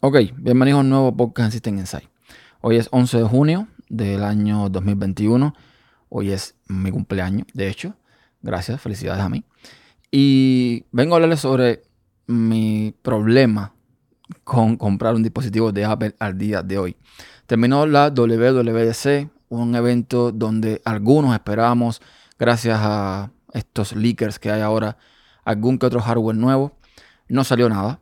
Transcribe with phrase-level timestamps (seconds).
[0.00, 2.06] Ok, bienvenidos a un nuevo podcast System Insight.
[2.60, 5.54] Hoy es 11 de junio del año 2021.
[6.10, 7.94] Hoy es mi cumpleaños, de hecho.
[8.42, 9.42] Gracias, felicidades a mí.
[10.10, 11.84] Y vengo a hablarles sobre
[12.26, 13.72] mi problema
[14.44, 16.96] con comprar un dispositivo de Apple al día de hoy.
[17.46, 22.02] Terminó la WWDC, un evento donde algunos esperábamos,
[22.38, 24.98] gracias a estos leakers que hay ahora,
[25.42, 26.76] algún que otro hardware nuevo.
[27.28, 27.98] No salió nada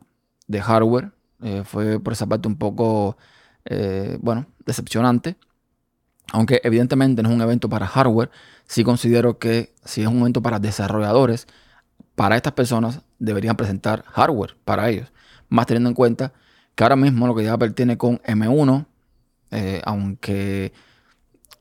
[0.47, 1.14] de hardware.
[1.41, 3.17] Eh, fue por esa parte un poco,
[3.65, 5.37] eh, bueno, decepcionante.
[6.31, 8.31] Aunque evidentemente no es un evento para hardware,
[8.65, 11.47] sí considero que si es un evento para desarrolladores,
[12.15, 15.11] para estas personas deberían presentar hardware para ellos.
[15.49, 16.33] Más teniendo en cuenta
[16.73, 18.87] que ahora mismo lo que Apple tiene con M1,
[19.51, 20.73] eh, aunque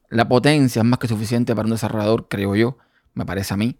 [0.08, 2.78] la potencia es más que suficiente para un desarrollador, creo yo,
[3.14, 3.76] me parece a mí,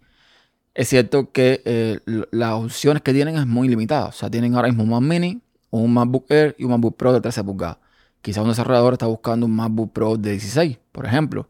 [0.75, 4.07] es cierto que las opciones que tienen es muy limitada.
[4.07, 5.41] O sea, tienen ahora mismo un Mini,
[5.81, 7.77] un MacBook Air y un MacBook Pro de 13 pulgadas.
[8.21, 11.49] Quizás un desarrollador está buscando un MacBook Pro de 16, por ejemplo.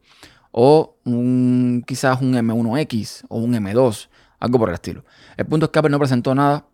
[0.51, 0.97] O
[1.85, 5.03] quizás un M1X o un M2, algo por el estilo.
[5.37, 6.65] El punto es que Apple no presentó nada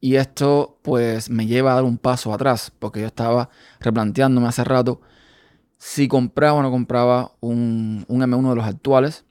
[0.00, 3.48] y esto pues me lleva a dar un paso atrás porque yo estaba
[3.80, 5.00] replanteándome hace rato
[5.78, 9.24] si compraba o no compraba un, un M1 de los actuales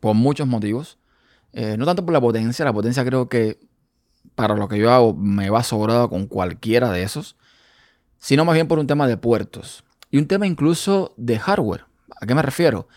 [0.00, 0.98] por muchos motivos.
[1.52, 3.60] Eh, no tanto por la potencia, la potencia creo que
[4.34, 7.36] para lo que yo hago me va sobrado con cualquiera de esos,
[8.18, 11.86] sino más bien por un tema de puertos y un tema incluso de hardware.
[12.20, 12.88] ¿A qué me refiero?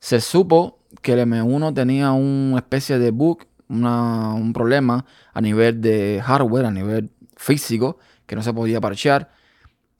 [0.00, 6.22] Se supo que el M1 tenía una especie de bug, un problema a nivel de
[6.24, 9.30] hardware, a nivel físico, que no se podía parchear,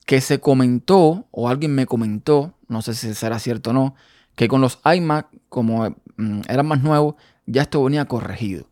[0.05, 3.95] que se comentó, o alguien me comentó, no sé si será cierto o no,
[4.35, 8.67] que con los iMac, como mm, eran más nuevos, ya esto venía corregido.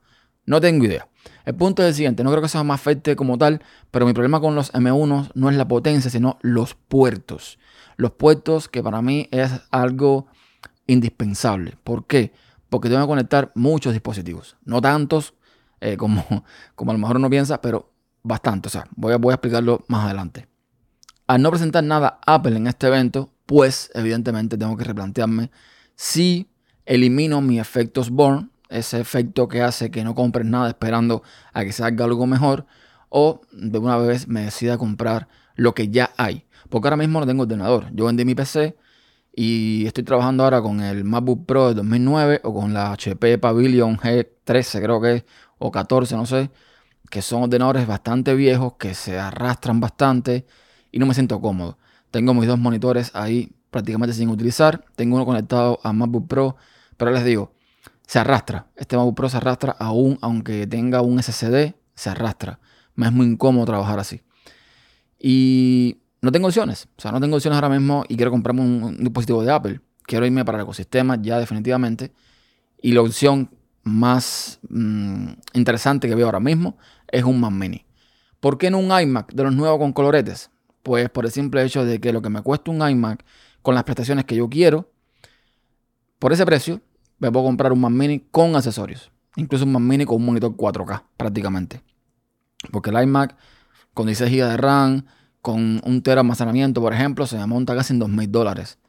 [0.45, 1.07] No tengo idea.
[1.45, 3.61] El punto es el siguiente, no creo que sea más fuerte como tal,
[3.91, 7.59] pero mi problema con los M1 no es la potencia, sino los puertos.
[7.97, 10.27] Los puertos que para mí es algo
[10.87, 11.77] indispensable.
[11.83, 12.33] ¿Por qué?
[12.69, 14.57] Porque tengo que conectar muchos dispositivos.
[14.63, 15.33] No tantos
[15.79, 16.45] eh, como,
[16.75, 17.91] como a lo mejor uno piensa, pero
[18.23, 18.67] bastante.
[18.67, 20.47] O sea, voy a, voy a explicarlo más adelante.
[21.27, 25.51] Al no presentar nada Apple en este evento, pues evidentemente tengo que replantearme
[25.95, 26.49] si
[26.85, 31.23] elimino mi efectos Born ese efecto que hace que no compres nada esperando
[31.53, 32.65] a que salga algo mejor,
[33.09, 36.45] o de una vez me decida comprar lo que ya hay.
[36.69, 37.87] Porque ahora mismo no tengo ordenador.
[37.93, 38.77] Yo vendí mi PC
[39.35, 43.97] y estoy trabajando ahora con el MacBook Pro de 2009 o con la HP Pavilion
[43.97, 45.25] G13 creo que es,
[45.57, 46.51] o 14, no sé,
[47.09, 50.45] que son ordenadores bastante viejos, que se arrastran bastante
[50.91, 51.77] y no me siento cómodo.
[52.11, 54.83] Tengo mis dos monitores ahí prácticamente sin utilizar.
[54.95, 56.55] Tengo uno conectado a MacBook Pro,
[56.97, 57.53] pero les digo,
[58.11, 58.67] se arrastra.
[58.75, 62.59] Este MacBook Pro se arrastra aún, aunque tenga un SSD, se arrastra.
[62.93, 64.21] Me es muy incómodo trabajar así.
[65.17, 66.89] Y no tengo opciones.
[66.97, 69.79] O sea, no tengo opciones ahora mismo y quiero comprarme un, dispositivo de Apple.
[70.03, 72.11] Quiero irme para el ecosistema ya definitivamente.
[72.81, 73.49] Y la opción
[73.83, 77.85] más mm, interesante que veo ahora mismo es un Mac Mini.
[78.41, 80.51] ¿Por qué no un iMac de los nuevos con coloretes?
[80.83, 83.23] Pues por el simple hecho de que lo que me cuesta un iMac
[83.61, 84.91] con las prestaciones que yo quiero,
[86.19, 86.81] por ese precio,
[87.21, 89.11] me puedo comprar un Mac Mini con accesorios.
[89.35, 91.81] Incluso un Mac Mini con un monitor 4K prácticamente.
[92.71, 93.37] Porque el iMac
[93.93, 95.05] con 16 GB de RAM,
[95.41, 98.79] con un tera almacenamiento, por ejemplo, se me monta casi en 2.000 dólares.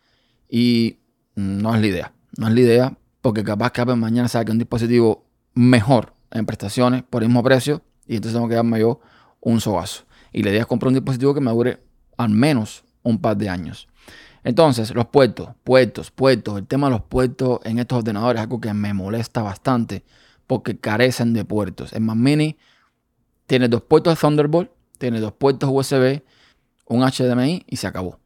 [0.49, 0.97] Y
[1.35, 2.13] no es la idea.
[2.39, 7.03] No es la idea porque capaz que Apple mañana saque un dispositivo mejor en prestaciones
[7.03, 9.01] por el mismo precio y entonces tengo que darme yo
[9.41, 10.05] un sobazo.
[10.33, 11.83] Y la idea es comprar un dispositivo que me dure
[12.17, 13.89] al menos un par de años.
[14.45, 16.59] Entonces, los puertos, puertos, puertos.
[16.59, 20.05] El tema de los puertos en estos ordenadores es algo que me molesta bastante
[20.47, 21.93] porque carecen de puertos.
[21.93, 22.59] El Mac Mini
[23.47, 26.23] tiene dos puertos de Thunderbolt, tiene dos puertos USB,
[26.87, 28.19] un HDMI y se acabó.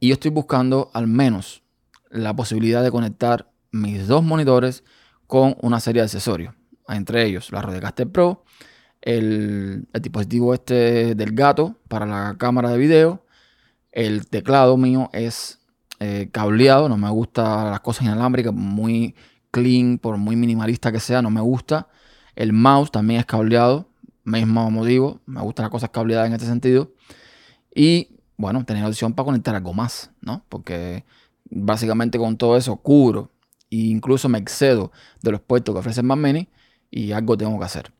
[0.00, 1.62] Y yo estoy buscando al menos
[2.10, 4.84] la posibilidad de conectar mis dos monitores
[5.26, 6.54] con una serie de accesorios.
[6.88, 8.44] Entre ellos la Rodecaster Pro,
[9.02, 13.25] el, el dispositivo este del gato para la cámara de video
[13.96, 15.58] el teclado mío es
[16.00, 19.14] eh, cableado, no me gusta las cosas inalámbricas, muy
[19.50, 21.88] clean, por muy minimalista que sea, no me gusta.
[22.34, 23.88] El mouse también es cableado,
[24.22, 26.92] mismo motivo, me gustan las cosas cableadas en este sentido.
[27.74, 30.44] Y bueno, tener la opción para conectar algo más, ¿no?
[30.50, 31.06] Porque
[31.48, 33.30] básicamente con todo eso cubro
[33.70, 34.92] e incluso me excedo
[35.22, 36.50] de los puertos que ofrecen Mac Mini
[36.90, 37.90] y algo tengo que hacer.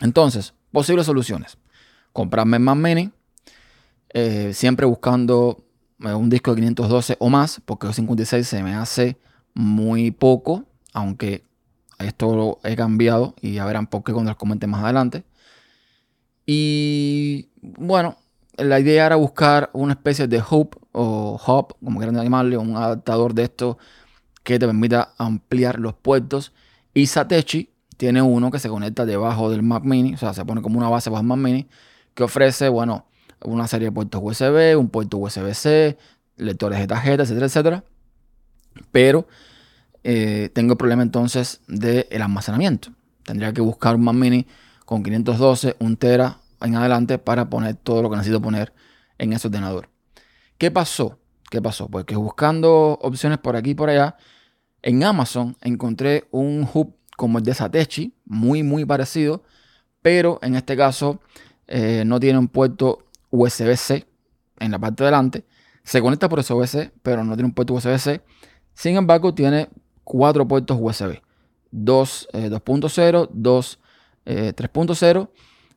[0.00, 1.56] Entonces, posibles soluciones.
[2.12, 3.12] Comprarme Mac Mini,
[4.10, 5.64] eh, siempre buscando
[6.00, 9.16] eh, un disco de 512 o más, porque el 56 se me hace
[9.54, 11.44] muy poco, aunque
[11.98, 15.24] esto lo he cambiado y ya verán por qué cuando les comente más adelante.
[16.44, 18.16] Y bueno,
[18.56, 23.34] la idea era buscar una especie de hub o hub, como quieran llamarle, un adaptador
[23.34, 23.78] de esto
[24.42, 26.52] que te permita ampliar los puertos.
[26.94, 30.62] Y Satechi tiene uno que se conecta debajo del Mac Mini, o sea, se pone
[30.62, 31.66] como una base bajo el Mac Mini,
[32.14, 33.06] que ofrece, bueno,
[33.52, 35.96] una serie de puertos USB, un puerto USB-C,
[36.36, 37.84] lectores de tarjetas, etcétera, etcétera.
[38.92, 39.26] Pero
[40.04, 42.90] eh, tengo el problema entonces del almacenamiento.
[43.24, 44.46] Tendría que buscar un Mac Mini
[44.84, 48.72] con 512, un Tera en adelante para poner todo lo que necesito poner
[49.18, 49.88] en ese ordenador.
[50.58, 51.18] ¿Qué pasó?
[51.50, 51.88] ¿Qué pasó?
[51.88, 54.16] Pues que buscando opciones por aquí y por allá,
[54.82, 59.42] en Amazon encontré un hub como el de Satechi, muy muy parecido,
[60.02, 61.20] pero en este caso
[61.66, 64.06] eh, no tiene un puerto USB-C
[64.58, 65.44] en la parte de delante.
[65.82, 68.20] Se conecta por USB-C, pero no tiene un puerto USB-C.
[68.74, 69.68] Sin embargo, tiene
[70.04, 71.20] cuatro puertos USB.
[71.70, 73.78] 2 2.0, 2
[74.24, 75.30] 3.0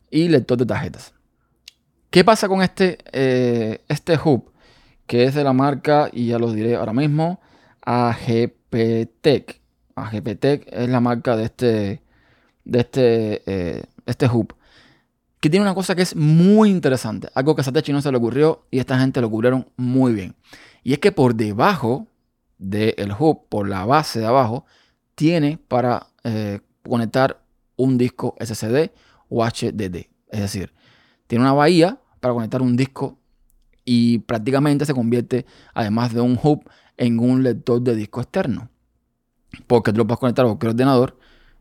[0.09, 1.13] y lector de tarjetas.
[2.09, 4.51] ¿Qué pasa con este, eh, este hub?
[5.05, 7.39] Que es de la marca, y ya lo diré ahora mismo,
[7.81, 9.61] AGPTEC.
[9.95, 12.01] AGPTEC es la marca de este,
[12.63, 14.55] de este, eh, este hub.
[15.39, 17.29] Que tiene una cosa que es muy interesante.
[17.33, 20.35] Algo que a Satechi no se le ocurrió y esta gente lo cubrieron muy bien.
[20.83, 22.07] Y es que por debajo
[22.57, 24.65] del hub, por la base de abajo,
[25.15, 27.41] tiene para eh, conectar
[27.77, 28.91] un disco SSD
[29.29, 30.07] o HDD.
[30.29, 30.73] Es decir,
[31.27, 33.17] tiene una bahía para conectar un disco
[33.85, 38.69] y prácticamente se convierte, además de un hub, en un lector de disco externo.
[39.67, 41.17] Porque tú lo puedes conectar a cualquier ordenador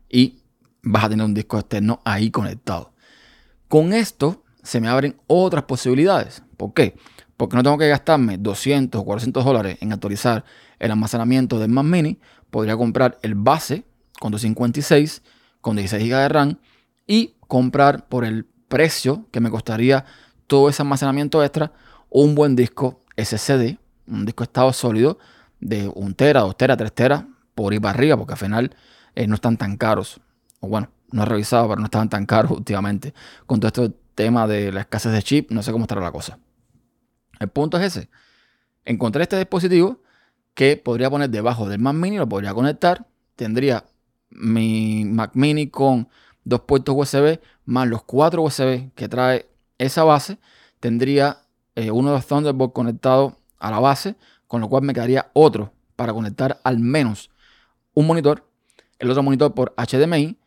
[0.09, 0.39] y
[0.83, 2.93] vas a tener un disco externo ahí conectado.
[3.69, 6.41] Con esto se me abren otras posibilidades.
[6.57, 6.95] ¿Por qué?
[7.37, 10.43] Porque no tengo que gastarme 200 o 400 dólares en actualizar
[10.79, 12.19] el almacenamiento del Mac Mini.
[12.49, 13.85] Podría comprar el base
[14.19, 15.21] con 256,
[15.61, 16.57] con 16 GB de RAM
[17.05, 20.03] y comprar por el precio que me costaría
[20.47, 21.71] todo ese almacenamiento extra
[22.09, 23.77] un buen disco SSD,
[24.07, 25.19] un disco estado sólido
[25.59, 28.75] de 1 tera, 2 tera, 3 tera, por ir para arriba, porque al final
[29.13, 30.19] eh, no están tan caros.
[30.59, 33.13] O bueno, no he revisado, pero no estaban tan caros últimamente.
[33.45, 36.39] Con todo este tema de la escasez de chip, no sé cómo estará la cosa.
[37.39, 38.09] El punto es ese.
[38.85, 40.01] Encontré este dispositivo
[40.53, 43.07] que podría poner debajo del Mac Mini, lo podría conectar.
[43.35, 43.85] Tendría
[44.29, 46.09] mi Mac Mini con
[46.43, 49.47] dos puertos USB más los cuatro USB que trae
[49.77, 50.39] esa base,
[50.79, 51.43] tendría
[51.75, 54.15] eh, uno de los Thunderbolt conectado a la base,
[54.47, 57.29] con lo cual me quedaría otro para conectar al menos
[57.93, 58.49] un monitor,
[58.97, 60.37] el otro monitor por HDMI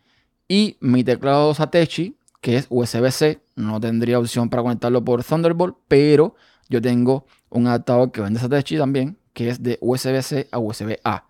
[0.47, 6.35] y mi teclado Satechi, que es USB-C, no tendría opción para conectarlo por Thunderbolt, pero
[6.69, 11.27] yo tengo un adaptador que vende Satechi también, que es de USB-C a USB-A,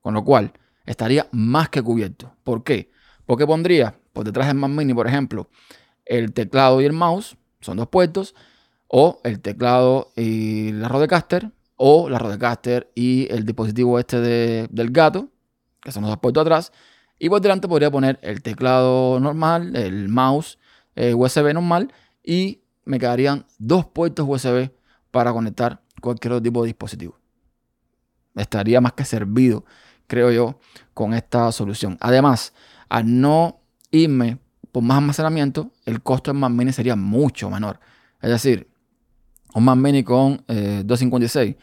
[0.00, 0.52] con lo cual
[0.84, 2.34] estaría más que cubierto.
[2.42, 2.90] ¿Por qué?
[3.26, 5.48] Porque pondría por detrás del Mac Mini, por ejemplo,
[6.04, 8.34] el teclado y el mouse, son dos puertos,
[8.88, 15.28] o el teclado y la Rodecaster, o la Rodecaster y el dispositivo este del gato,
[15.82, 16.72] que son los dos puertos atrás,
[17.18, 20.58] y por delante podría poner el teclado normal, el mouse
[20.94, 21.92] eh, USB normal,
[22.22, 24.70] y me quedarían dos puertos USB
[25.10, 27.18] para conectar cualquier otro tipo de dispositivo.
[28.34, 29.64] Estaría más que servido,
[30.06, 30.58] creo yo,
[30.92, 31.96] con esta solución.
[32.00, 32.52] Además,
[32.88, 33.60] al no
[33.90, 34.38] irme
[34.72, 37.80] por más almacenamiento, el costo del Mac Mini sería mucho menor.
[38.20, 38.68] Es decir,
[39.54, 41.58] un Mac Mini con 256 eh,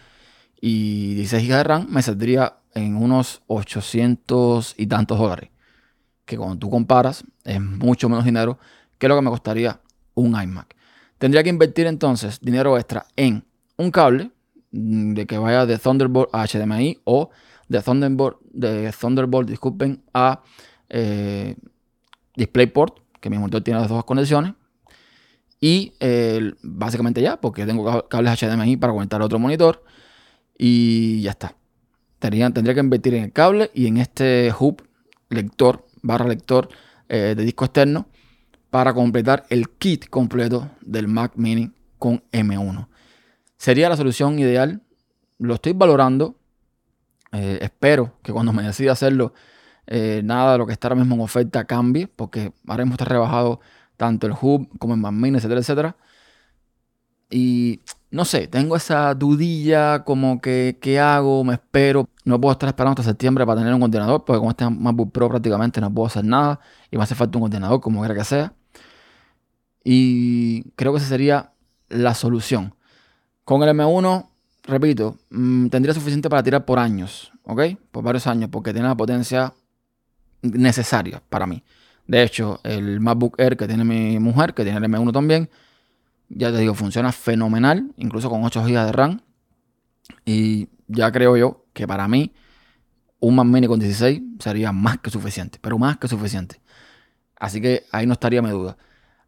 [0.62, 5.50] y 16 GB de RAM me saldría en unos 800 y tantos dólares.
[6.26, 8.58] Que cuando tú comparas es mucho menos dinero
[8.98, 9.80] que lo que me costaría
[10.14, 10.76] un iMac.
[11.18, 13.44] Tendría que invertir entonces dinero extra en
[13.78, 14.32] un cable
[14.72, 17.30] mm, de que vaya de Thunderbolt a HDMI o
[17.68, 20.42] de Thunderbolt, de Thunderbolt disculpen, a
[20.90, 21.56] eh,
[22.36, 24.54] DisplayPort, que mi monitor tiene las dos conexiones.
[25.60, 25.94] Y
[26.62, 29.84] básicamente ya, porque tengo cables HDMI para conectar a otro monitor.
[30.58, 31.56] Y ya está.
[32.24, 34.82] Tendría, tendría que invertir en el cable y en este hub
[35.28, 36.70] lector, barra lector
[37.10, 38.08] eh, de disco externo
[38.70, 42.88] para completar el kit completo del Mac Mini con M1.
[43.58, 44.82] Sería la solución ideal.
[45.38, 46.38] Lo estoy valorando.
[47.34, 49.34] Eh, espero que cuando me decida hacerlo
[49.86, 53.04] eh, nada de lo que está ahora mismo en oferta cambie, porque ahora mismo está
[53.04, 53.60] rebajado
[53.98, 55.98] tanto el hub como el Mac Mini, etcétera, etcétera.
[57.36, 57.80] Y
[58.12, 61.44] no sé, tengo esa dudilla como que, ¿qué hago?
[61.44, 62.08] Me espero.
[62.26, 65.30] No puedo estar esperando hasta septiembre para tener un ordenador, porque con este MacBook Pro
[65.30, 66.60] prácticamente no puedo hacer nada
[66.92, 68.54] y me hace falta un ordenador, como quiera que sea.
[69.84, 71.54] Y creo que esa sería
[71.90, 72.76] la solución.
[73.46, 74.30] Con el M1,
[74.66, 77.62] repito, mm, tendría suficiente para tirar por años, ¿ok?
[77.92, 79.56] Por varios años, porque tiene la potencia
[80.44, 81.64] necesaria para mí.
[82.06, 85.50] De hecho, el MacBook Air que tiene mi mujer, que tiene el M1 también,
[86.30, 89.22] Ya te digo, funciona fenomenal, incluso con 8 GB de RAM.
[90.26, 92.32] Y ya creo yo que para mí
[93.20, 96.60] un Mac Mini con 16 sería más que suficiente, pero más que suficiente.
[97.40, 98.78] Así que ahí no estaría mi duda.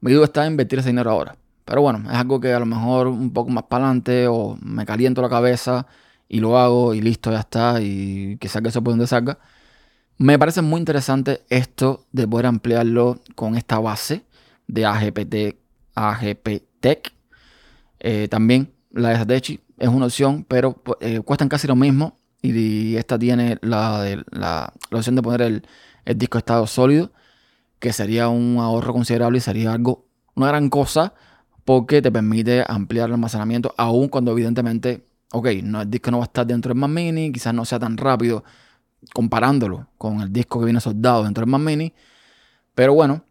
[0.02, 1.38] Mi duda está en invertir ese dinero ahora.
[1.66, 4.86] Pero bueno, es algo que a lo mejor un poco más para adelante o me
[4.86, 5.88] caliento la cabeza
[6.28, 7.82] y lo hago y listo, ya está.
[7.82, 9.40] Y que salga eso por donde salga.
[10.18, 14.26] Me parece muy interesante esto de poder ampliarlo con esta base
[14.68, 15.58] de AGPT,
[18.00, 22.18] Eh, también la de Satechi es una opción, pero eh, cuestan casi lo mismo.
[22.42, 25.68] Y esta tiene la, la, opción de poner el,
[26.06, 27.12] el disco estado sólido,
[27.80, 31.16] que sería un ahorro considerable y sería algo, una gran cosa,
[31.66, 36.28] porque te permite ampliar el almacenamiento, aun cuando evidentemente, ok, el disco no va a
[36.28, 38.44] estar dentro del Mac Mini, quizás no sea tan rápido
[39.14, 41.92] comparándolo con el disco que viene soldado dentro del Mac Mini.
[42.76, 43.24] Pero bueno,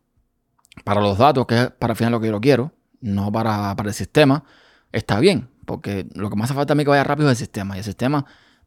[0.82, 2.72] para los datos, que es para el final lo que yo quiero,
[3.04, 4.44] no para, para el sistema,
[4.92, 5.48] está bien.
[5.64, 7.76] Porque lo que más hace falta a mí que vaya rápido es el sistema.
[7.76, 8.24] Y el sistema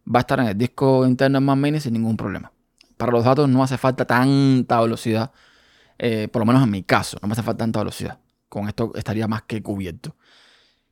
[0.08, 2.52] va a estar en el disco interno del Mac Mini sin ningún problema.
[2.98, 5.32] Para los datos no hace falta tanta velocidad.
[6.00, 8.20] Eh, por lo menos en mi caso, no me hace falta tanta velocidad.
[8.50, 10.16] Con esto estaría más que cubierto.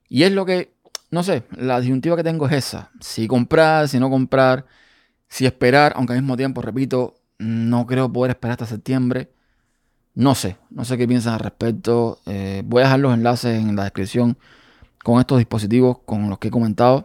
[0.09, 0.75] Y es lo que,
[1.09, 2.91] no sé, la disyuntiva que tengo es esa.
[2.99, 4.65] Si comprar, si no comprar
[5.27, 9.31] si esperar, aunque al mismo tiempo, repito, no creo poder esperar hasta septiembre.
[10.15, 12.19] No sé, no sé qué piensan al respecto.
[12.25, 14.37] Eh, voy a dejar los enlaces en la descripción
[15.03, 17.03] con estos dispositivos, con los que he comentado,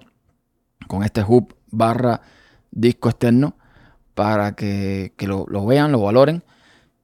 [0.86, 2.22] con este hub barra
[2.70, 3.56] disco externo,
[4.14, 6.44] para que, lo, lo, vean, lo valoren.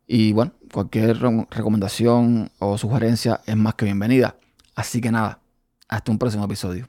[0.07, 4.37] Y bueno, cualquier recomendación o sugerencia es más que bienvenida.
[4.77, 5.41] Así que nada,
[5.89, 6.89] hasta un próximo episodio.